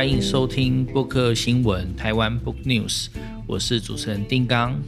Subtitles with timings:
[0.00, 3.08] 欢迎收听播客新闻台湾 Book News，
[3.46, 4.80] 我是主持人丁刚，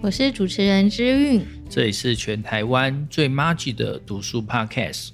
[0.00, 5.10] 我是主持人之韵，这里是全台湾最 Magic 的读书 Podcast，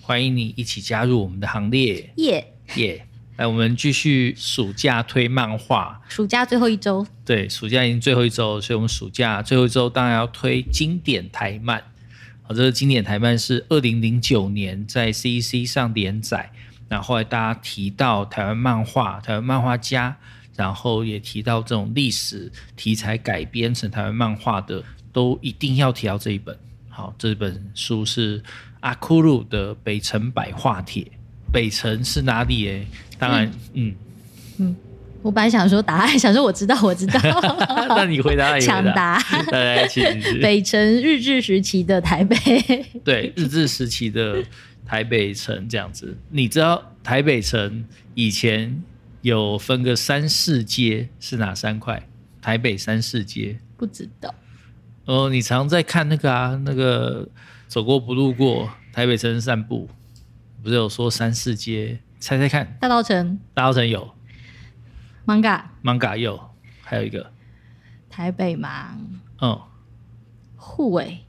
[0.00, 2.54] 欢迎你一起加入我们的行列，耶。
[2.76, 3.06] 耶！
[3.36, 11.84] 来，我们继续暑假推漫画，暑假最后一周，对，暑假已经最后一周，所以我们暑假最后一周当然要推经典台漫。
[12.40, 16.50] 好，这个经典台漫是二零零九年在 CCC 上连载。
[16.92, 20.14] 然后来大家提到台湾漫画、台湾漫画家，
[20.54, 26.54] 然后也提到这种历史题材改编成台湾漫画的，都一定要提到这一本。
[26.90, 28.42] 好，这本书是
[28.80, 31.02] 阿库鲁的《北城百画帖》。
[31.50, 32.68] 北城是哪里？
[32.68, 32.86] 哎，
[33.18, 33.94] 当然，嗯
[34.58, 34.76] 嗯，嗯，
[35.22, 37.18] 我本来想说答案， 想说我知道，我知道。
[37.88, 39.18] 那你回答，抢答。
[39.50, 40.04] 来，请
[40.42, 42.36] 北城日治时期的台北。
[43.02, 44.44] 对，日治时期的。
[44.92, 47.82] 台北城这样子，你知道台北城
[48.14, 48.82] 以前
[49.22, 52.06] 有分个三四街是哪三块？
[52.42, 54.34] 台北三四街不知道。
[55.06, 57.26] 哦，你常在看那个啊，那个
[57.66, 59.88] 走过不路过台北城散步，
[60.62, 61.98] 不是有说三四街？
[62.20, 63.40] 猜猜看，大稻城。
[63.54, 64.14] 大稻城有。
[65.24, 66.50] 艋艋有，
[66.82, 67.32] 还有一个
[68.10, 68.94] 台北嘛？
[69.40, 69.58] 嗯，
[70.54, 71.24] 护卫。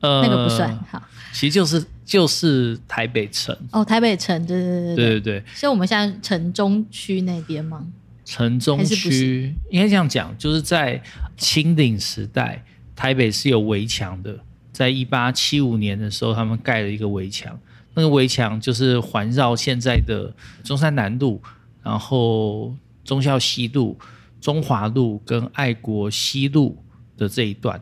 [0.00, 1.00] 呃，那个不算好，
[1.32, 7.84] 其实就是就是台北城哦，台北城，对对对对对对，是我们现在城中区那边吗？
[8.24, 11.02] 城中区应该这样讲，就是在
[11.36, 14.38] 清领时代，台北是有围墙的，
[14.72, 17.58] 在一八七五年的时候，他们盖了一个围墙，
[17.94, 20.32] 那个围墙就是环绕现在的
[20.62, 21.42] 中山南路，
[21.82, 22.72] 然后
[23.04, 23.98] 忠孝西路、
[24.40, 26.80] 中华路跟爱国西路
[27.16, 27.80] 的这一段。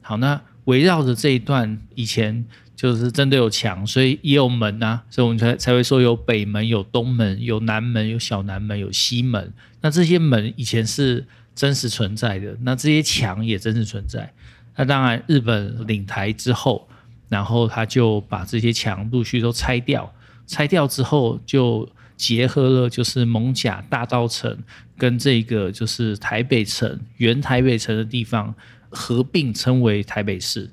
[0.00, 0.40] 好，那。
[0.66, 2.44] 围绕着这一段，以前
[2.76, 9.52] 就是真的有墙，所以也有门啊，所以我们才才会说有北门、有东门、有南门、有小南门、有西门。
[9.80, 14.32] 那这些门以前是真实存在的，那这些墙也真实存在。
[14.76, 16.86] 那当然，日本领台之后，
[17.28, 20.14] 然后他就把这些墙陆续都拆掉，
[20.46, 24.56] 拆掉之后就结合了，就是蒙甲大道城
[24.98, 28.54] 跟这个就是台北城原台北城的地方。
[28.88, 30.70] 合并称为台北市，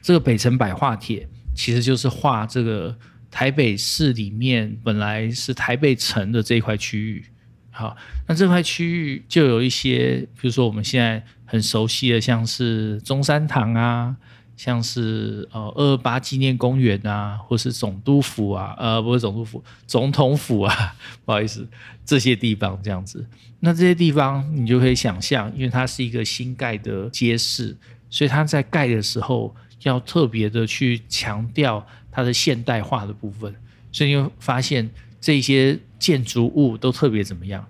[0.00, 1.28] 这个北辰百画帖
[1.58, 2.96] 其实就是画这个
[3.32, 7.24] 台北市里面本来是台北城的这一块区域。
[7.72, 7.96] 好，
[8.28, 14.16] 那这块区域就有一些，比如说我们现在很熟悉的，像是中山堂啊，
[14.56, 20.94] 像是呃二二八纪念公园啊，或是总督府啊，呃不是总督府，总统府啊，
[21.26, 21.66] 不好意思，
[22.04, 23.26] 这些地方这样子。
[23.58, 27.76] 那这些地方你就可以想象，因为它是一个新盖的街市，
[28.08, 33.54] 所以它在盖的时候要特别的去强调它的现代化的部分，
[33.92, 34.88] 所以你会发现
[35.20, 37.66] 这些建筑物都特别怎么样，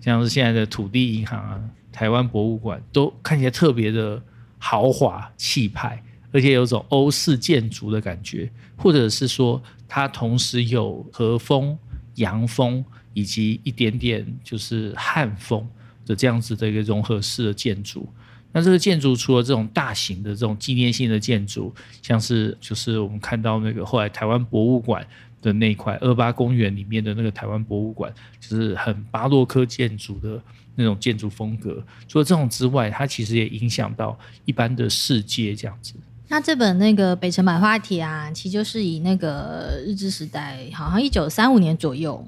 [0.00, 1.60] 像是现在的土地银行啊、
[1.92, 4.22] 台湾博物馆，都看起来特别的
[4.58, 11.78] 豪华气派，而且有种欧式建筑的感觉，或者是说它同时有和风、
[12.14, 12.84] 洋风。
[13.16, 15.64] 以及一点点就是汉风
[16.04, 18.12] 的这样子的一个融合式的建筑。
[18.54, 25.04] 那这个建筑除了这种大型的这种纪念性的建筑，像是就是我们看到那个后来台湾博物馆
[25.42, 30.40] 的那一块二八公园里面的那个台湾博物馆，就是很巴洛克建筑的
[30.76, 31.84] 那种建筑风格。
[32.06, 35.94] 除了这种之外，它其实也影响到一般的世界这样子。
[36.28, 42.24] 那这本那个《北城百画帖》啊，其实就是以那个日治时代，好像一九三五年左右。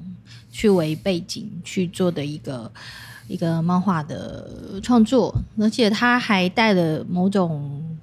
[0.48, 2.72] 去为背景去做的一个
[3.28, 7.98] 一个漫画的创作，而且他还带了某种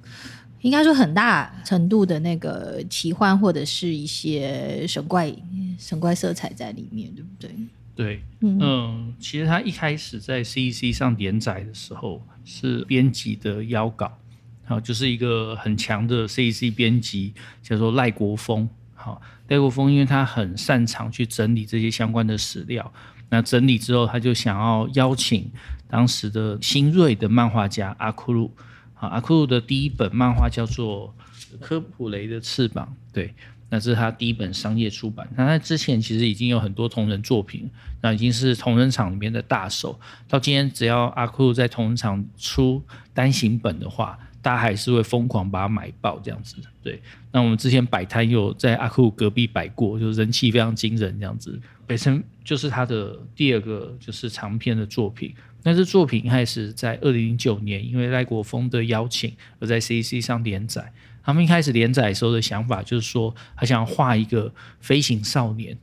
[0.60, 5.34] 应该说很大程度的那个奇幻或者是一些神怪
[5.78, 7.50] 神怪色彩在里面，对不对？
[7.96, 14.18] 对，嗯，嗯，其实他一开始在 CEC 上连载的时候是编辑的邀稿，
[14.64, 17.32] 好，就是一个很强的 CEC 编辑
[17.62, 18.68] 叫做赖国峰。
[18.94, 22.92] 好，戴国峰因为他很擅长去整理这些相关的史料，
[23.28, 25.50] 那整理之后，他就想要邀请
[25.88, 28.50] 当时的新锐的漫画家阿库鲁。
[28.94, 31.14] 好，阿库鲁的第一本漫画叫做
[31.60, 33.34] 《科普雷的翅膀》，对，
[33.68, 35.28] 那这是他第一本商业出版。
[35.36, 37.68] 那他之前其实已经有很多同人作品，
[38.00, 39.98] 那已经是同人场里面的大手。
[40.28, 42.82] 到今天，只要阿库鲁在同人场出
[43.12, 47.00] 单行本的话，大家还是会疯狂把它买爆这样子，对。
[47.32, 51.58] 那我们之前摆摊有在阿库隔壁摆过，就是人气非常惊人这样子。
[51.86, 55.34] 北辰就是他的第二个就是长篇的作品。
[55.62, 60.92] 那这作品开始在二零零九年，因为赖国峰的邀请而在 C C 上连载。
[61.22, 65.74] 他们一开始连载的时候的想法就是说，他想画一个飞行少年，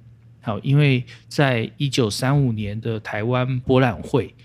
[0.41, 4.35] 好，因为在一九三五年的台湾博览会，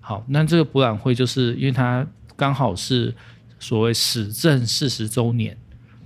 [0.00, 3.14] 好，那这个博览会就是因为它刚好是
[3.58, 5.56] 所谓始政四十周年，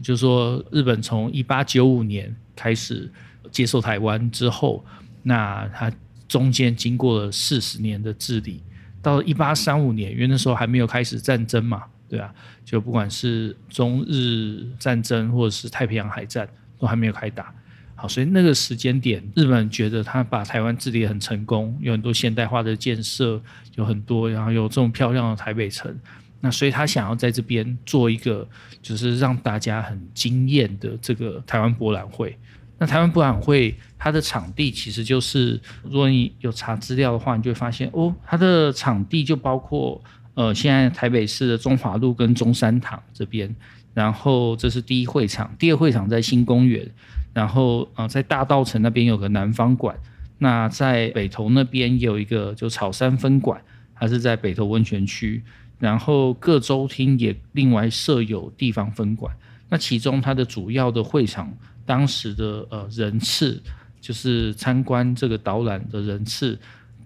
[0.02, 3.10] 就是说日本从一八九五年开始
[3.50, 4.84] 接受台湾之后，
[5.22, 5.92] 那它
[6.28, 8.62] 中间经过了四十年的治理，
[9.02, 12.32] 到一八三五年，因为那时候还没有开始战争嘛，对啊，
[12.64, 16.48] 就不管是中日战争或者是太平洋海战
[16.78, 17.52] 都还没有开打。
[17.96, 23.38] 好，所以那个时间点，日本觉得他把台湾治理很成功，有很多现代化的建设，
[23.74, 25.94] 有很多，然后有这么漂亮的台北城，
[26.40, 28.48] 那所以他想要在这边做一个，
[28.80, 32.36] 就是让大家很惊艳的这个台湾博览会。
[32.78, 40.02] 那台湾博览会它的场地其实就是，如果你有查资料的话，你就会发现哦，它的场地就包括
[40.32, 43.54] 呃，现在台北市的中华路跟中山堂这边，
[43.92, 46.90] 然后这是第一会场，第二会场在新公园。
[47.32, 49.94] 然后、呃，在大道城那边有个南方馆，
[50.38, 53.60] 那在北投那边有一个就草山分馆，
[53.94, 55.42] 它是在北投温泉区。
[55.80, 59.36] 然后各州厅也另外设有地方分馆。
[59.68, 61.52] 那其中它的主要的会场，
[61.84, 63.60] 当时的呃人次，
[64.00, 66.56] 就是参观这个导览的人次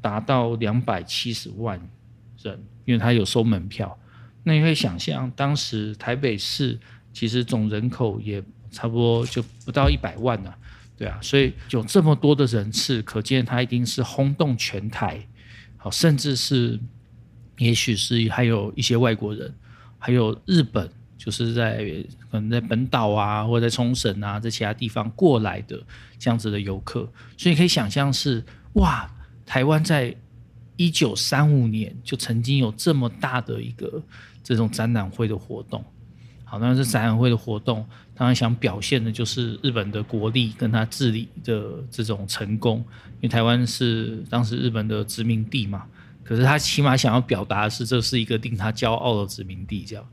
[0.02, 1.80] 达到两百七十万
[2.42, 3.98] 人，因为它有收门票。
[4.42, 6.78] 那你可以想象，当时台北市
[7.14, 8.44] 其实总人口也。
[8.74, 10.52] 差不多就不到一百万了，
[10.96, 15.24] 对啊，所以有这么多的人次，可见它一定是轰动全台，
[15.76, 16.76] 好，甚至是，
[17.58, 19.52] 也许是还有一些外国人，
[19.98, 21.84] 还有日本，就是在
[22.30, 25.80] 可能在本岛啊，或者在冲绳啊，在其他地方过来的
[26.18, 29.08] 这样子的游客，所以可以想象是哇，
[29.46, 30.14] 台湾在
[30.76, 34.02] 一九三五年就曾经有这么大的一个
[34.42, 35.84] 这种展览会的活动。
[36.44, 42.84] 好，那这展览会的活动，当然想表现的就是日本的国力跟他治理的这种成功。
[43.20, 45.86] 因为台湾是当时日本的殖民地嘛，
[46.24, 50.04] 可是他起码想要表达的是，这是一个令他骄傲的殖民地，这样，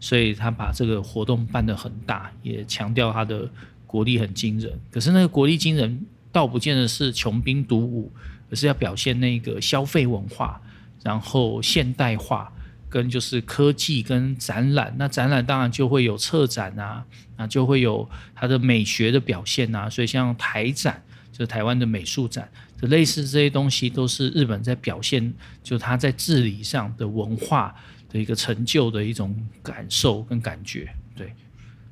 [0.00, 3.48] 所以他把这个活动办得很大，也强调他的
[3.86, 4.78] 国力很惊人。
[4.90, 8.12] 可是那个国力惊人，倒不见得是穷兵黩武，
[8.50, 10.60] 而是要表现那个消费文化，
[11.02, 12.52] 然后现代化。
[12.92, 17.02] 跟就是科技跟展览，那展览当然就会有策展啊，
[17.38, 22.46] 那就会有它的美学的表现啊，所以像台展，就是台湾的美术展，
[22.88, 25.32] 类似这些东西都是日本在表现，
[25.62, 27.74] 就他在治理上的文化
[28.08, 30.92] 的一个成就的一种感受跟感觉。
[31.16, 31.32] 对，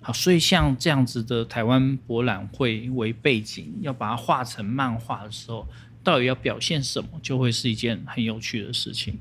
[0.00, 5.66] 好，所以像这样子的台湾博览会为背景，要把它画成漫画的时候，
[6.02, 9.18] 到底要表现什么，就会是一件很有趣的事情。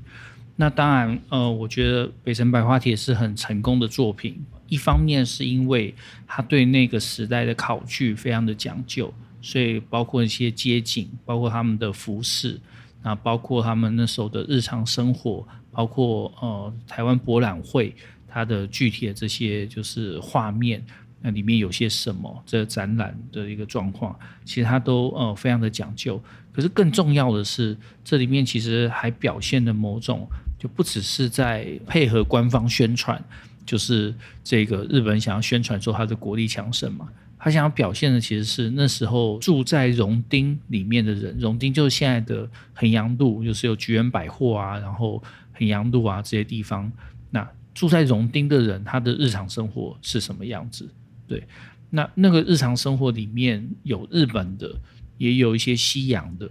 [0.56, 4.44] 那当然，呃，我觉得《北城百花帖》是很成功的作品。
[4.68, 5.94] 一方面是因为
[6.26, 12.60] 他对那个时代的考据非常的讲究，所以包括一些街景，包括他们的服饰，
[13.02, 17.94] 那包括他们那时候的日常生活，包括呃台湾博览会
[18.28, 20.84] 它的具体的这些就是画面，
[21.20, 26.22] 那里面有些什么，这展览的一个状况，其实它都呃非常的讲究。
[26.52, 30.28] 可是更重要的是，这里面其实还表现了某种。
[30.58, 33.18] 就不只是在配合官方宣传，
[33.64, 37.08] 就是这个日本想要宣传说它的国力强盛嘛，
[37.42, 45.22] 他想要表现的其实是那时候住在荣町里面的人，荣町就是现在的衡阳路，就是有菊园百货啊，然后
[45.54, 46.92] 衡阳路啊这些地方，
[47.30, 50.86] 那住在荣町的人，他的日常生活是什么样子？
[51.26, 51.42] 对，
[51.88, 54.70] 那那个日常生活里面有日本的，
[55.16, 56.44] 也有一些西洋的，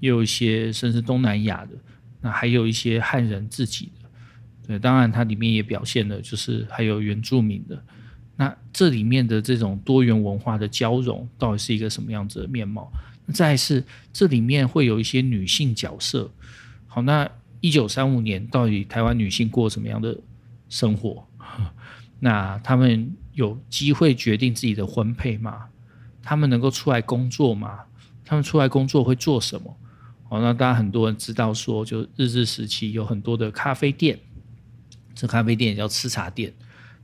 [0.00, 1.70] 也有一些甚至东南亚的。
[2.20, 4.08] 那还有一些汉人自己的，
[4.66, 7.80] 对，当然它里面也表现了，就是还有原住民的。
[8.36, 12.90] 那这里面的这种多元文化的交融，到底是一个什么样子的面貌？
[13.32, 16.30] 再是这里面会有一些女性角色。
[16.86, 17.28] 好，那
[17.60, 20.16] 一九三五年到底台湾女性过什么样的
[20.68, 21.26] 生活？
[22.20, 25.66] 那他们有机会决定自己的婚配吗？
[26.22, 27.80] 他们能够出来工作吗？
[28.24, 29.76] 他们出来工作会做什么？
[30.28, 34.18] 哦，那大家很多人知道说，就日治时期有很多的咖啡店，
[35.14, 36.52] 这咖啡店也叫吃茶店，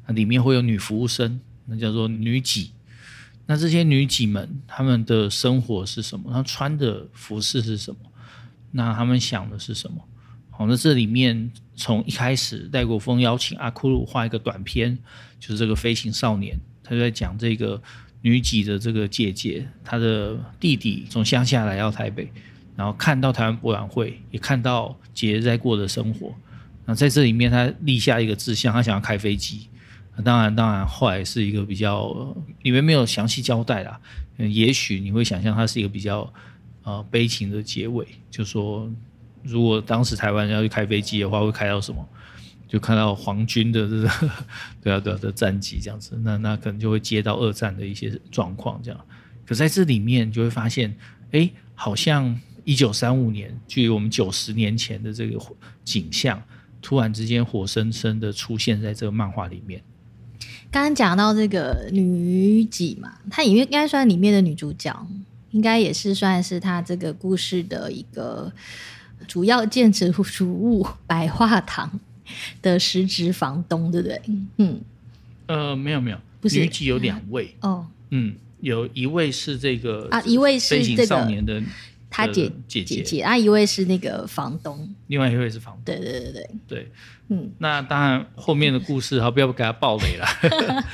[0.08, 2.72] 里面会有女服务生，那叫做女给。
[3.46, 6.32] 那这些女给们，她们的生活是什么？
[6.32, 7.98] 她穿的服饰是什么？
[8.72, 10.02] 那她们想的是什么？
[10.50, 14.98] 好，那这里面从一开始，戴国峰邀请阿库鲁画一个短片，
[15.38, 17.80] 就是这个飞行少年，他就在讲这个
[18.22, 22.30] 女给的这个姐姐，她的弟弟从乡下来到台北。
[22.74, 26.34] 然后看到台湾博览会，也看到姐姐在过的生活。
[26.86, 29.68] 那在这里面，他立下一个志向，他想要开飞机。
[30.24, 33.98] 当然，当然后来是一个比较里面没有详细交代啦。
[34.36, 36.30] 也许你会想象它是一个比较
[36.82, 38.90] 呃悲情的结尾，就说
[39.42, 42.06] 如果当时台湾要去开飞机的话，会开到什么？
[42.68, 44.10] 就看到皇军的这个
[44.82, 48.98] 对啊对啊的战机这样子，那那可能就会接到二战的一些状况这样。
[49.44, 50.94] 可在这里面就会发现，
[51.32, 55.38] 哎，好像一九三五年，距离我们九十年前的这个
[55.84, 56.42] 景象，
[56.80, 59.82] 突然之间活生生的出现在这个漫画里面。
[60.72, 65.06] 刚刚讲到这个女几嘛，她里面应该算里面的女主角，
[65.52, 68.50] 应该也是算是她这个故事的一个
[69.28, 70.10] 主要建筑
[70.44, 72.00] 物——百花堂。
[72.62, 74.22] 的实职房东，对不对？
[74.56, 74.80] 嗯，
[75.46, 81.62] 呃，没有没有，不是女几有两位哦，嗯，有一位是这个啊，一位是这个少年的
[82.12, 83.02] 他姐姐姐。
[83.02, 86.50] 姐啊，一位是那个房东，另外一位是房东，对对对对。
[86.68, 86.92] 对。
[87.28, 90.26] 嗯，那当然，后面的故事好，不要给他暴雷了。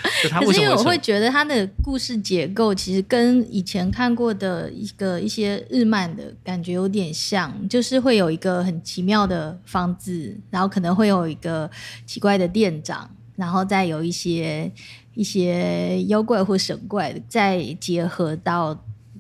[0.41, 11.69] 可是因为我会觉得他的故事结构其实跟以前看过的一个一些日漫的感觉有点像，就是会有一个很奇妙的房子，然后可能会有一个
[12.07, 14.71] 奇怪的店长，然后再有一些
[15.15, 18.73] 一些妖怪或神怪，再结合到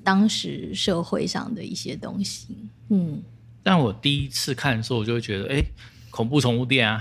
[0.08, 2.56] 当时社会上的一些东西。
[2.88, 3.22] 嗯，
[3.62, 5.62] 但我第一次看的时候，我就会觉得，哎。
[6.10, 7.00] 恐怖宠物店啊，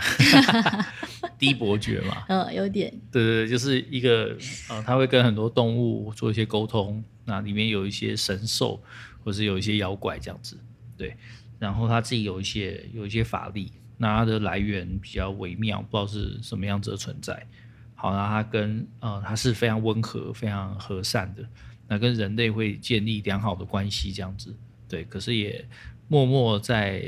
[1.40, 4.38] 低伯爵嘛，嗯，有点，对对对，就是一个
[4.70, 8.80] 呃，他会跟很多动物做一些沟通，那里面有一些神兽，
[9.24, 10.60] 或是有一些妖怪这样子，
[10.98, 11.16] 对，
[11.58, 17.48] 然后他自己有一些有一些法力，那它的来源比较微妙，不知道是什么样子的存在。
[17.96, 21.44] 好，那他跟呃，他是非常温和、非常和善的，
[21.88, 24.54] 那跟人类会建立良好的关系这样子，
[24.88, 25.66] 对，可是也。
[26.10, 27.04] 默默在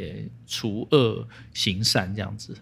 [0.46, 2.54] 除恶行善这样子，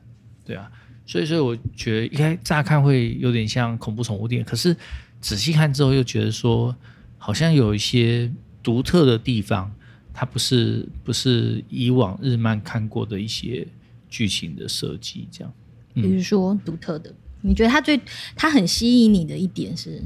[0.46, 0.72] 对啊，
[1.04, 4.78] 所以所以我觉得应该乍看会有点像恐怖宠物店，可是
[5.20, 6.76] 仔细看之后又觉得说，
[7.18, 8.32] 好像有一些
[8.62, 9.74] 独特的地方，
[10.14, 13.68] 它不是不是以往日漫看过的一些
[14.08, 15.52] 剧情的设计这样。
[15.96, 18.00] 比如说独特的，你觉得它最
[18.36, 20.00] 它很吸引你的一点是？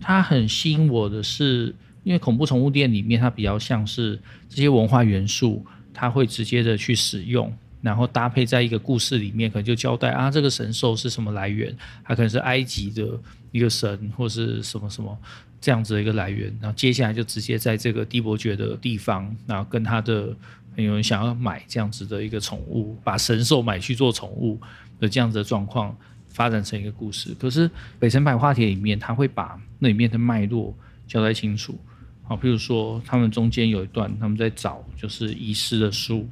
[0.00, 1.74] 它很吸引我的是。
[2.06, 4.16] 因为恐怖宠物店里面，它比较像是
[4.48, 13.08] 这些文化元素，它会直接的去使用，然后搭配在一个故事里面，可能就交代啊，这个神兽是什么来源，它可能是埃及的
[13.50, 15.18] 一个神，或是什么什么
[15.60, 16.56] 这样子的一个来源。
[16.60, 20.32] 然后接下来就直接在这个低伯爵的地方，然后跟他的
[20.76, 24.60] 有人想要买这样子的一个宠物，把神兽买去做宠物
[25.00, 25.98] 的这样子的状况
[26.36, 27.34] 发展成一个故事。
[27.40, 30.76] 可是北城百话帖里面，它会把那里面的脉络
[31.06, 31.78] 交代清楚。
[32.24, 36.28] 好，譬如说，他们中间有一段，他们在找就是遗失的书，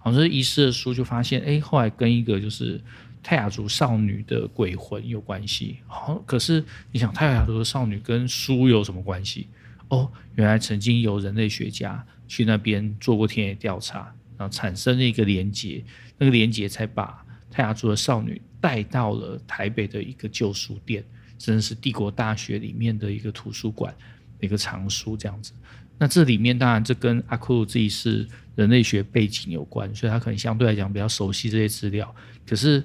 [0.00, 2.80] 好像是遗失的书，就发现，哎，后来跟一个就是
[3.22, 5.76] 泰雅族少女的鬼魂有关系。
[5.86, 9.46] 好，可是你想，泰雅族的少女跟书有什么关系？
[9.88, 15.84] 哦，原来曾经有人类学家去那边做过田野调查，然后产生了一个连结，
[16.18, 17.23] 那个连结才把
[17.54, 21.04] 泰雅族的少女带到了台北的一个旧书店，
[21.38, 23.94] 甚至是帝国大学里面的一个图书馆。
[24.40, 25.52] 一个藏书这样子，
[25.96, 32.14] 那这里面当然这跟阿库鲁自己是人类学背景有关，所以他可能相对来讲比较熟悉这些资料。
[32.46, 32.84] 可是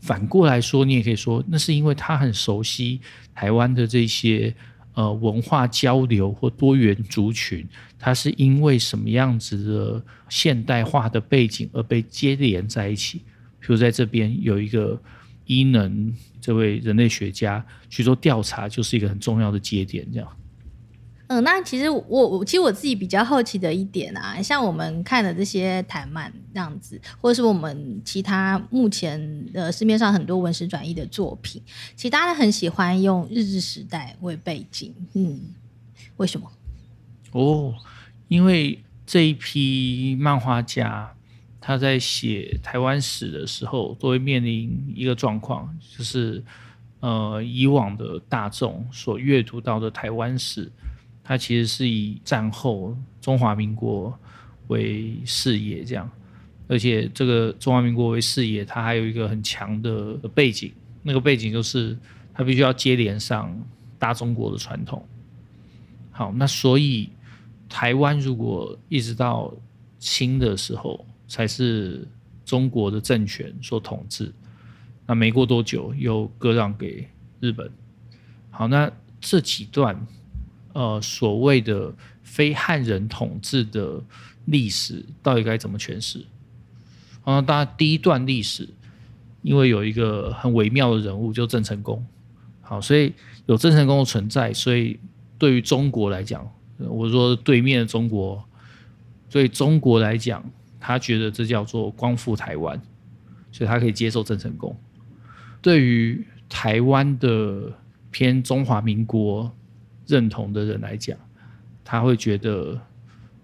[0.00, 3.00] 反过来说，你也可以说，那是因为他很熟悉
[3.34, 4.54] 台湾的这些
[4.92, 7.66] 呃文化交流或多元族群，
[7.98, 13.22] 他是因为什么样子的现代化的背景而被接连在一起。
[13.60, 15.00] 比如在这边有一个
[15.46, 20.28] 伊能这位人类学家去做调查，就是一个很重要的节点，这样。
[21.28, 31.62] 嗯，那其实我我其实我自己比较好奇的一点啊，像我们看的这些台漫这样子，或者是我们其他目前的市面上很多文史转译的作品，
[31.94, 35.40] 其实大家很喜欢用日治时代为背景，嗯，
[36.16, 36.50] 为什么？
[37.30, 37.74] 哦，
[38.26, 41.14] 因为这一批漫画家
[41.60, 46.42] 他在写台湾史的时候，都会面临一个状况，就是
[47.00, 50.70] 呃，以往的大众所阅读到的台湾史。
[51.22, 54.18] 它其实是以战后中华民国
[54.66, 56.10] 为视野这样，
[56.66, 61.96] 而且这个中华民国为视野，它还有一个很强的背景，那个背景就是
[62.34, 63.56] 它必须要接连上
[63.96, 65.06] 大中国的传统。
[66.10, 67.10] 好，那所以
[67.68, 69.54] 台湾如果一直到
[70.00, 72.06] 清的时候才是
[72.44, 74.34] 中国的政权所统治，
[75.06, 77.08] 那没过多久又割让给
[77.38, 77.70] 日本。
[78.50, 80.06] 好，那这几段。
[80.72, 84.00] 呃，所谓的非汉人统治的
[84.44, 86.24] 历史，到底该怎么诠释？
[87.24, 88.68] 啊，当然第一段历史，
[89.42, 92.06] 因为有一个很微妙的人物，就郑成功。
[92.60, 93.12] 好，所以
[93.46, 95.00] 有郑成功的存在，所以
[95.38, 98.44] 对于中国来讲，我说对面的中国，
[99.28, 100.40] 对中国来讲，
[100.80, 102.80] 他觉得这叫做光复台湾，
[103.52, 104.74] 所以他可以接受郑成功。
[105.62, 107.72] 对于台湾的
[108.10, 109.54] 偏中华民国
[110.06, 111.16] 认同的人来讲，
[111.84, 112.80] 他会觉得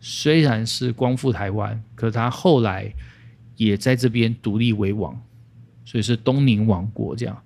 [0.00, 2.92] 虽然是光复台湾，可他后来
[3.56, 5.20] 也在这边独立为王，
[5.84, 7.42] 所以是东宁王国这样。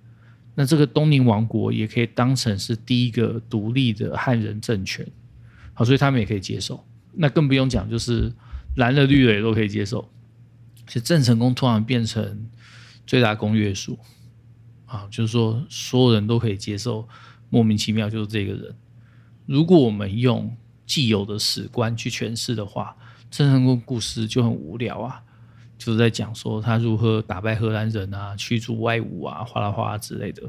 [0.55, 5.07] 那这个东宁王国也可以当成是第一个独立的汉人政权，
[5.73, 6.85] 好，所以他们也可以接受。
[7.13, 8.33] 那更不用讲，就是
[8.77, 10.09] 蓝的绿的也都可以接受。
[10.87, 12.49] 其实郑成功突然变成
[13.07, 13.99] 最大公约数，
[14.87, 17.09] 啊，就是说所有人都可以接受，
[17.49, 18.75] 莫名其妙就是这个人。
[19.47, 22.97] 如果我们用既有的史观去诠释的话，
[23.31, 25.23] 郑成功故事就很无聊啊。
[25.79, 30.43] 就是在讲说他如何打败荷兰人啊，驱逐外侮啊，哗啦哗啦之类的。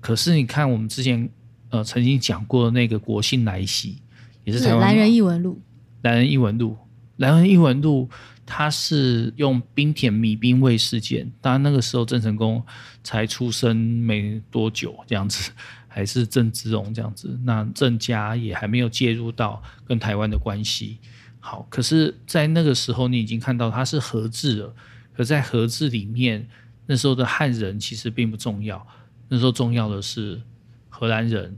[0.00, 1.28] 可是你看，我们之前
[1.70, 4.02] 呃曾经讲过的那个国姓来袭，
[4.44, 5.54] 也是台湾《蓝人异闻录》。
[6.02, 6.76] 蓝人异闻录，
[7.22, 8.10] 蓝人异闻录，
[8.44, 11.32] 他是用冰田米兵卫事件。
[11.40, 12.60] 当然那个时候郑成功
[13.04, 15.52] 才出生没多久，这样子
[15.86, 17.38] 还是郑芝龙这样子。
[17.44, 20.98] 那郑家也还没有介入到跟台湾的关系。
[21.38, 24.74] 好，可是，在那个时候，你已经看到它是荷治了。
[25.14, 26.48] 可在荷治里面，
[26.86, 28.84] 那时候的汉人其实并不重要。
[29.28, 30.42] 那时候重要的是
[30.88, 31.56] 荷兰人、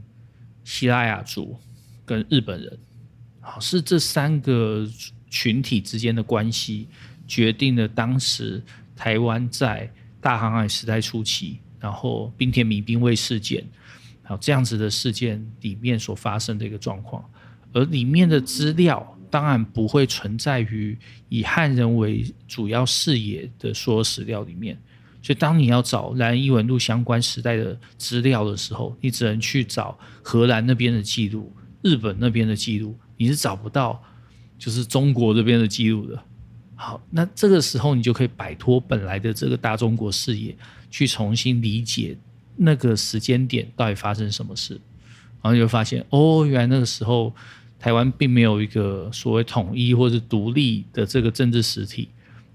[0.63, 1.57] 希拉雅族
[2.05, 2.77] 跟日本人。
[3.41, 4.87] 好，是这三个
[5.35, 6.87] 群体之间的关系，
[7.27, 8.63] 决定了当时
[8.95, 13.65] 台湾在大航海时代初期，然后冰田民兵卫事件，
[14.23, 17.21] 好，这样子的事件里面所发生的一个状况，
[17.73, 19.11] 而里面的资料。
[19.27, 24.79] 当然不会存在于以汉人为主要视野的所有史料里面，
[25.21, 34.01] 所以当你要找蓝人异闻录相关时代的资料的时候，你只能去找荷兰那边的记录、日本那边的记录，你是找不到
[34.57, 36.21] 就是中国这边的记录的。
[36.75, 40.55] 好，那这个时候你就可以摆脱本来的这个大中国视野，
[40.89, 42.17] 去重新理解
[42.55, 44.79] 那个时间点到底发生什么事，
[45.41, 47.33] 然后就发现哦，原来那个时候。
[47.77, 52.07] 台湾并没有一个所谓统一或者独立的这个政治实体，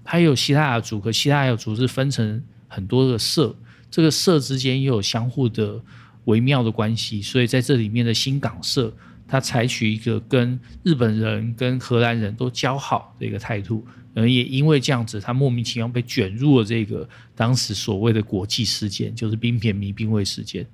[0.03, 3.55] 它有希腊族，可西拉雅族是分成很多个社，
[3.89, 5.79] 这个社之间又有相互的
[6.25, 8.91] 微妙的关系，所以在这里面的新港社，
[9.31, 20.67] 他采取一个跟日本人、跟荷兰人都交好的一个态度，而也因为这样子，他莫名其妙被卷入了这个当时所谓的国际事件，就是滨田米兵卫事件。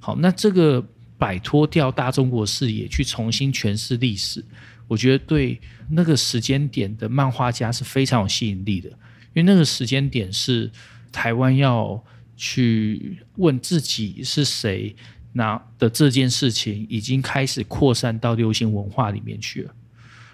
[0.00, 0.84] 好，那这个。
[1.18, 4.44] 摆脱掉大中国视野，去重新诠释历史，
[4.88, 8.88] 我觉得对那个时间点的漫画家是非常有吸引力的。
[8.88, 10.68] 因为那个时间点是
[11.12, 12.02] 台湾要
[12.36, 14.96] 去问自己是谁，
[15.32, 19.74] 那的这件事情已经开始扩散到流行文化里面去了。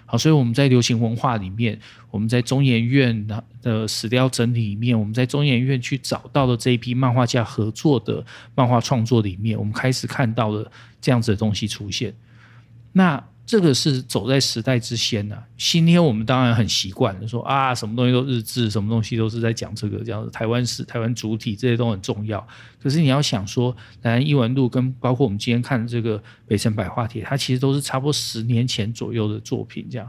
[0.05, 3.27] 好，所以我们在流行文化里面，我们在中研院
[3.61, 12.11] 的史料整理里面，我们在中研院去找到的这一批漫画家合作的漫画创作里面，我们开始看到了这样子的东西出现。
[12.91, 20.29] 那这个是走在时代之先呐、今天我们当然很习惯说啊，什么东西都日志，什么东西都是在讲这个这样子。
[20.29, 22.47] 台湾史、台湾主体这些都很重要。
[22.79, 29.87] 可是你要想说，蓝人异闻录跟包括我们今天看的这个《北辰百话帖》，它其实都是差不多十年前左右的作品。
[29.89, 30.07] 这样，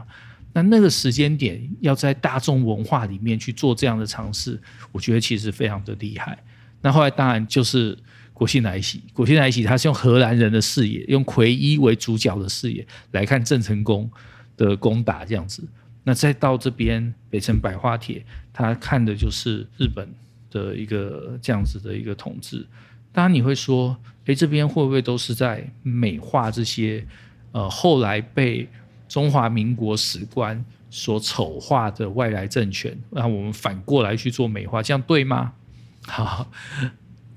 [0.53, 6.37] 那那个时间点要在大众文化里面去做这样的尝试，我觉得其实非常的厉害。
[6.83, 7.97] 那后来当然就是。
[8.41, 14.09] 国姓来袭，国姓来袭，他是用荷兰人的视野，用奎一为主角的视野来看郑成功
[14.57, 15.63] 的攻打这样子。
[16.03, 18.17] 那再到这边《北辰百花帖》，
[18.51, 20.09] 他看的就是日本
[20.49, 22.65] 的一个这样子的一个统治。
[23.11, 27.05] 当然你会说，诶，这边会不会都是在美化这些
[27.51, 28.67] 呃后来被
[29.07, 32.97] 中华民国史官所丑化的外来政权？
[33.11, 35.53] 那我们反过来去做美化，这样对吗？
[36.07, 36.51] 好。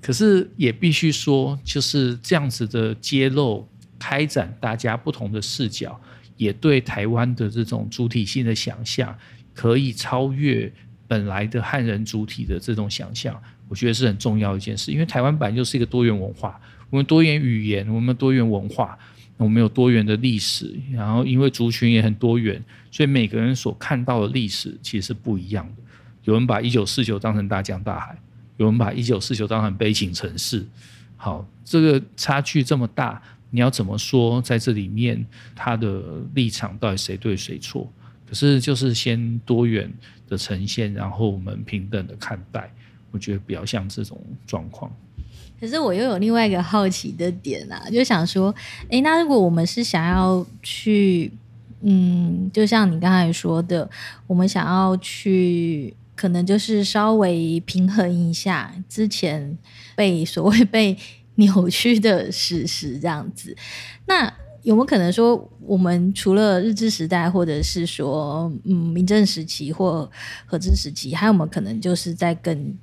[0.04, 3.66] 可是也必须说，就是这样子的揭露、
[3.98, 5.98] 开展大家不同的视角，
[6.36, 9.16] 也对台湾的这种主体性的想象，
[9.54, 10.70] 可以超越
[11.08, 14.92] 本来的汉人主体的这种想象，我觉得是很重要一件事。
[14.92, 18.98] 因为台湾本来就是一个多元文化，我们多元语言，我们多元文化，
[19.38, 25.82] 我们有多元的历史，然后因为族群也很多元，所以每个人所看到的历史其实是不一样的。
[26.24, 28.18] 有人把一九四九当成大江大海。
[28.56, 30.64] 有人把一九四九当成悲情城市，
[31.16, 36.02] 好，这个差距这么大，你要怎么说在这里面他的
[36.34, 37.90] 立场到底谁对谁错？
[38.26, 39.92] 可是就是先多元
[40.28, 42.72] 的呈现，然后我们平等的看待，
[43.10, 44.90] 我觉得比较像这种状况。
[45.60, 48.54] 可是我又有另外一个好奇的点啊，就想说，
[48.90, 51.30] 哎，那如果我们是想要去，
[51.82, 53.88] 嗯，就像你刚才说的，
[54.26, 59.57] 我们想要去，可能就是稍微平衡一下之前
[59.96, 60.96] 被所谓被
[61.37, 63.57] 扭曲的事实这样子，
[64.07, 70.11] 那有没有可能说，我们除了日治时代，或者是说，嗯，明政时期或
[70.46, 72.74] 和治时期，还有没有可能就是在更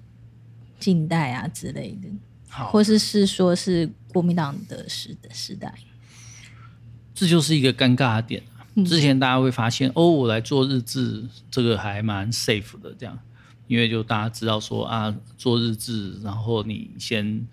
[0.80, 2.08] 近代啊之类的？
[2.50, 5.74] 好，或是是说是国民党的时时代，
[7.15, 8.44] 这就是一个尴尬的点。
[8.86, 13.19] 之前大家会发现，哦，我来做日志，这个还蛮 safe 的，这样，
[13.67, 17.47] 因为就大家知道说啊，做日志，然后你先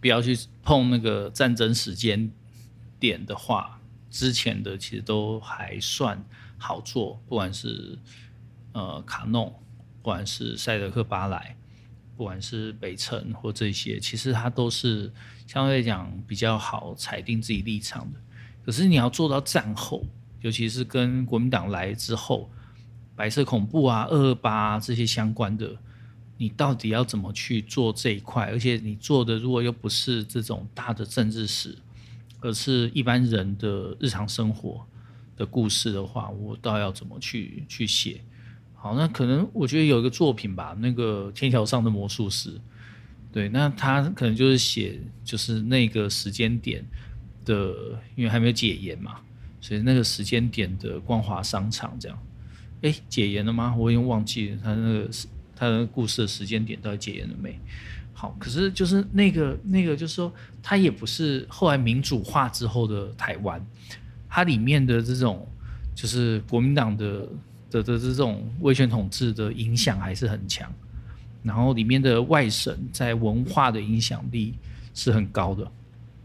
[0.00, 2.30] 不要去碰那个战争时间
[2.98, 3.80] 点的话，
[4.10, 6.24] 之前的其实都还算
[6.56, 7.98] 好做，不管是
[8.72, 9.50] 呃卡弄，
[10.02, 11.54] 不管是赛德克巴莱。
[12.16, 15.12] 不管是北辰或这些，其实它都是
[15.46, 18.18] 相对来讲比较好裁定自己立场的。
[18.66, 20.04] 可是你要做到战后，
[20.40, 22.50] 尤其是跟国民党来之后，
[23.16, 25.76] 白色恐怖啊、二二八这些相关的，
[26.36, 28.46] 你到底要怎么去做这一块？
[28.46, 31.76] 而且你做的如果又不是这种大的政治史，
[32.40, 34.86] 而是一般人的日常生活
[35.36, 38.20] 的故事的话，我倒要怎么去去写？
[38.74, 42.50] 好，那可能我觉得有一个作品吧，那个《天桥上的魔术师》，
[43.32, 46.84] 对，那他可能就是写就是那个时间点
[47.44, 47.74] 的，
[48.14, 49.20] 因为还没有解严嘛，
[49.60, 52.18] 所以那个时间点的光华商场这样，
[52.82, 53.74] 哎，解严了吗？
[53.76, 55.10] 我已经忘记了他那个
[55.54, 57.58] 他的故事的时间点到底解严了没？
[58.12, 63.64] 好，可是就是那个那个就是说，他也不是后来民主化之后的台湾，
[64.28, 65.46] 它里面的这种
[65.94, 67.28] 就是国民党的。
[67.70, 70.72] 的的这种威权统治的影响还是很强，
[71.42, 74.54] 然后里面的外省在文化的影响力
[74.94, 75.70] 是很高的。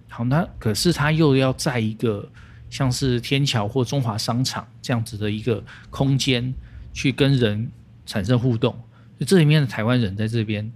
[0.08, 2.26] 好，那可是他又要在一个
[2.74, 6.52] 像是天桥或中华商场这样子的一个空间
[6.92, 7.70] 去跟人
[8.04, 8.76] 产生互动，
[9.20, 10.72] 就这里面的台湾人在这边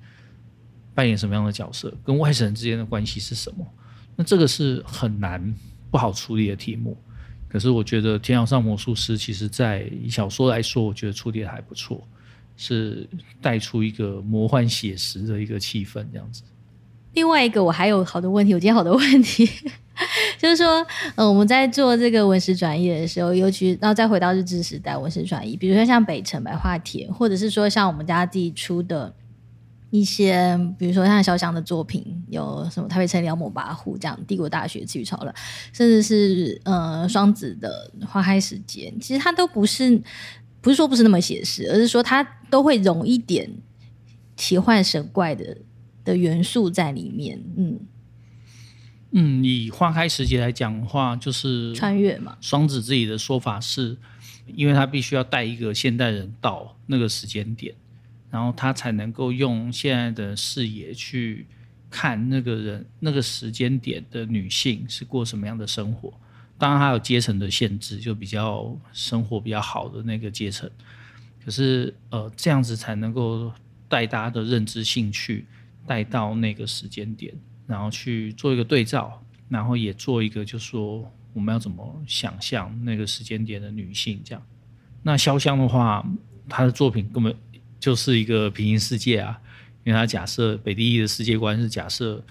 [0.94, 3.66] 扮演什么样的角色，跟外省人之间的关系是什么？
[4.16, 5.56] 那这个是很难
[5.90, 6.96] 不好处理的题目。
[7.48, 12.08] 可是我觉得《天桥上魔术师》其实，在小说来说，我觉得处理的还不错，
[12.58, 13.10] 是
[13.42, 16.44] 带出一个魔幻写实的一个气氛这样子。
[17.14, 19.50] 另外一个，我还有好多问题，我今天好多问题，
[20.38, 29.14] 就是说，呃，我们在做这个文史转译的时候，尤其然后再回到日治时代文史转译，比如说像北辰白话帖，或者是说像我们家自己出的。
[29.90, 35.34] 一些，比如说像潇湘的作品，有什么台北城梁母八户这样，帝国大学词语潮了，
[35.72, 39.98] 甚至是呃双子的花开时间，其实它都不是，
[40.60, 43.50] 不是说不是那么写实，而是说它都会融一点
[44.36, 45.58] 奇幻神怪的
[46.04, 47.42] 的元素在里面。
[47.56, 47.80] 嗯
[49.20, 52.38] 嗯，以花开时节来讲的话，就是穿越嘛。
[52.40, 53.98] 双子自己的说法是，
[54.46, 57.74] 因为他必须要带一个现代人到那个时间点。
[58.30, 61.48] 然后他才能够用现在的视野去
[61.90, 66.14] 看那个人那个时间点的女性是过什么样的生活。
[66.60, 70.70] 当然，还有阶层的限制，就比较生活比较好的那个阶层。
[71.44, 73.52] 可是，呃，这样子才能够
[73.88, 75.48] 带大家的认知兴趣
[75.88, 77.34] 带到那个时间点，
[77.68, 84.42] 然后去做一个对照，然后也做一个，就说我们要怎么想象那个时间点的女性这样。
[85.04, 86.04] 那潇湘的话，
[86.50, 87.36] 她的作品根本。
[87.80, 89.40] 就是一个平行世界啊，
[89.84, 92.22] 因为他假设北第一的世界观是假设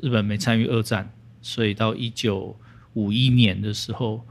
[0.00, 1.08] 日本没参与二战，
[1.40, 2.54] 所以到一九
[2.94, 4.26] 五一年的时候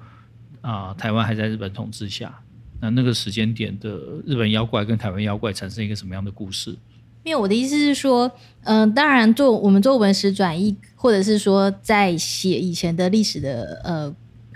[0.60, 2.38] 啊，台湾还在日本统治下。
[2.82, 6.78] 那那个时间点的日本妖怪跟台湾妖怪产生一个什么样的故事？
[7.24, 8.32] 因为我的意思是说，
[8.64, 14.16] 嗯、当然做我们做文史转译，或者是说在写以前的历史的呃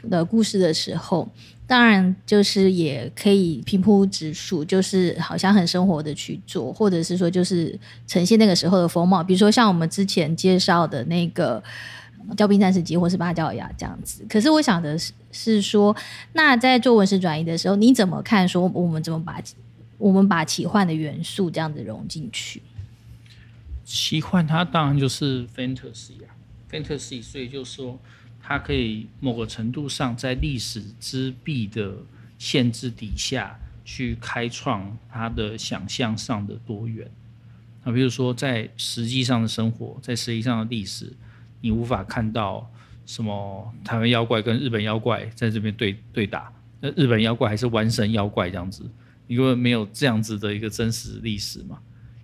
[0.09, 1.29] 的故事的时候。
[1.65, 9.23] 当然，就是也可以平铺直述，就是好像很生活的去做，或者是说就是呈现那个时候的风貌。
[9.23, 11.63] 比如说像我们之前介绍的那个
[12.35, 14.25] 《调兵战士记》或是《八角鸭》这样子。
[14.29, 15.95] 可是我想的是，是说
[16.33, 18.45] 那在做文史转译的时候，你怎么看？
[18.45, 19.41] 说我们怎么把
[19.97, 22.61] 我们把奇幻的元素这样子融进去？
[23.83, 26.35] 奇幻它当然就是 fantasy 啊
[26.69, 27.99] ，fantasy，所以就说。
[28.45, 31.95] 它可以某个程度上在历史之壁的
[32.37, 37.09] 限制底下去开创它的想象上的多元。
[37.85, 41.13] 那比如说在实际上的生活，在实际上的历史，
[41.61, 42.69] 你无法看到
[43.05, 46.51] 什么台湾妖怪跟日本妖怪在这边对对打，
[46.81, 48.83] 那日本妖怪还是弯神妖怪这样子，
[49.33, 51.79] 因为没有这样子的一个真实历史嘛。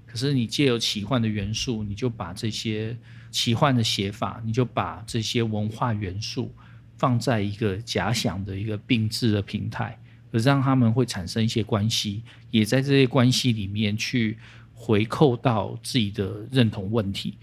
[0.05, 2.97] 可是你借由奇幻的元素，你就把这些
[3.31, 6.53] 奇幻的写法，你就把这些文化元素
[6.97, 9.97] 放在一个假想的一个并置的平台，
[10.31, 14.37] 而让他们会产生一些关系，也在这些关系里面去
[14.73, 17.35] 回扣到自己的认同问题。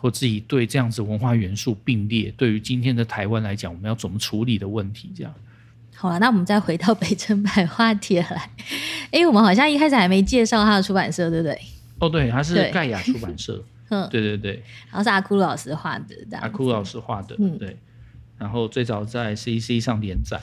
[0.00, 5.10] 或自己对这样子文化元素并列，对于今天的台湾来讲，我们要怎么处理的问题？
[5.12, 5.34] 这样。
[6.00, 8.50] 好了，那我们再回到北城百话帖来。
[9.10, 11.60] 哎，我们好像一开始还没介绍他的出版社，对不对？
[11.98, 13.64] 哦，对，他是盖亚出版社。
[13.90, 14.62] 嗯，对对对。
[14.90, 17.76] 然后是阿库鲁老师画的，阿库鲁老师画的，嗯，对。
[18.38, 20.40] 然后最早在 CC 上连载，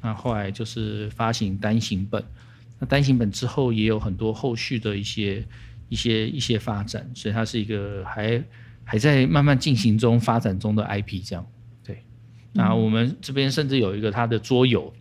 [0.00, 2.22] 那后来就是发行单行本。
[2.78, 5.44] 那单行本之后也有很多后续的一些
[5.88, 8.42] 一些一些发展，所以它是一个还。
[8.84, 11.61] 还在慢慢进行中、发展中的 IP，这样对。
[12.52, 14.92] 那我们这边甚至有一个他的桌游，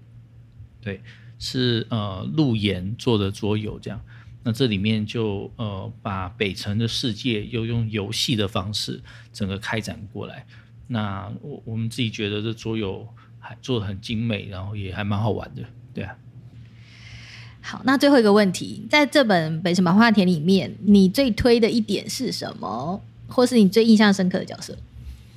[0.82, 1.02] 对，
[1.38, 4.00] 是呃陆岩做的桌游，这样。
[4.44, 10.46] 那这里面就呃把北城的世界又用游戏的方式整个开展过来。
[10.88, 13.08] 那我我们自己觉得这桌游
[13.40, 15.62] 还做的很精美，然后也还蛮好玩的，
[15.94, 16.16] 对啊。
[17.62, 23.00] 好，那最后一个问题，在这本《北城百花帖》里面，你最推的一点是什么？
[23.28, 24.76] 或是你最印象深刻的角色？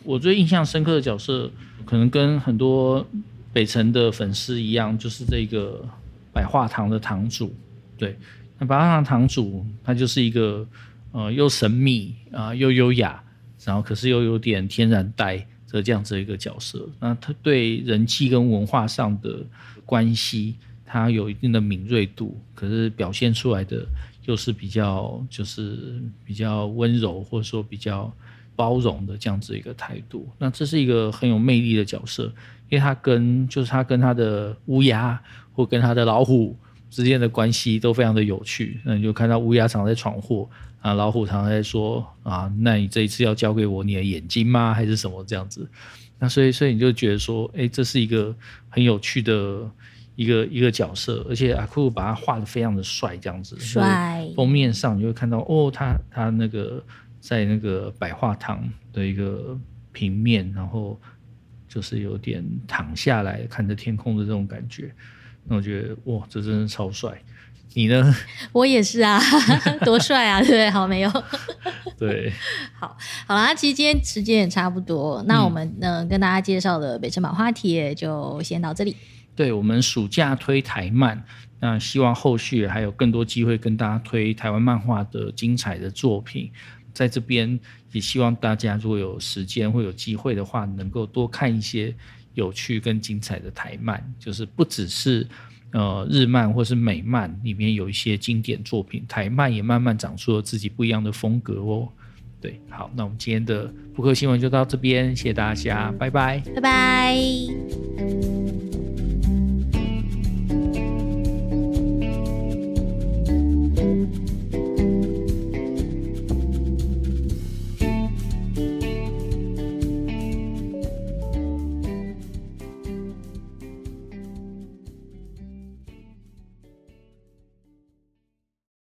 [0.04, 1.50] 我最印象深刻的角色，
[1.84, 3.04] 可能跟很多
[3.52, 5.84] 北城的粉丝一样，就是这个
[6.32, 7.54] 百花堂的堂主。
[7.96, 8.16] 对，
[8.58, 10.66] 那百花堂堂主他就是一个
[11.12, 13.22] 呃又神秘啊、又优雅，
[13.64, 15.38] 然后可是又有点天然呆
[15.68, 16.88] 的这样子一个角色。
[17.00, 19.44] 那他对人际跟文化上的
[19.84, 23.84] 关系，他有一定的敏锐度，可是表现出来的。
[24.26, 28.10] 又是比较就是比较温柔，或者说比较
[28.56, 30.28] 包容的这样子一个态度。
[30.38, 32.24] 那这是一个很有魅力的角色，
[32.68, 35.20] 因为他跟就是他跟他的乌鸦
[35.52, 36.56] 或跟他的老虎
[36.90, 38.80] 之间的关系都非常的有趣。
[38.84, 40.48] 那你就看到乌鸦常常在闯祸
[40.80, 44.72] 啊，老虎常常在说啊，那你这一次要交给我你的眼睛吗？
[44.72, 45.68] 还是什么这样子？
[46.18, 48.34] 那所以所以你就觉得说，哎，这是一个
[48.68, 49.70] 很有趣的。
[50.16, 53.58] 一个一个角色，而且阿库把他画的非常的帅，这样子。
[53.58, 54.24] 帅。
[54.36, 56.80] 封面上你会看到，哦，他他那个
[57.26, 59.58] 在那个百花堂的一个
[59.92, 61.00] 平面，然后
[61.66, 64.94] 就是有点躺下来看着天空的这种感觉。
[65.44, 67.10] 那我觉得，哇，这真的超帅。
[67.72, 68.14] 你呢？
[68.52, 69.18] 我也是啊，
[69.87, 70.70] 多帅啊，对 不对？
[70.70, 71.10] 好，没有。
[71.98, 72.30] 对。
[72.78, 72.94] 好，
[73.26, 78.94] 好啦，其实今天时间也差不多，那我们呢、嗯、跟大家介绍的北城百花帖就先到这里。
[79.34, 81.24] 对，我们暑假推台漫，
[81.60, 86.52] 那希望后续还有更多机会跟大家推台湾漫画的精彩的作品，
[86.94, 87.59] 在这边
[87.92, 91.94] 也希望大家如果有时间或有机会的话，能够多看一些
[92.33, 95.26] 有趣跟精彩的台漫，就是不只是
[95.72, 101.88] 呃日漫或是美漫里面有一些经典作品，台漫也慢慢长出了自己不一样的风格哦。
[102.40, 107.53] 对，好，那我们今天的布克新闻就到这边，谢谢大家，拜拜，拜拜。